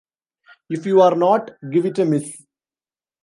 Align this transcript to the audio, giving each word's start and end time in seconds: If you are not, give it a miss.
If 0.67 0.87
you 0.87 1.01
are 1.01 1.13
not, 1.15 1.51
give 1.71 1.85
it 1.85 1.99
a 1.99 2.05
miss. 2.05 2.41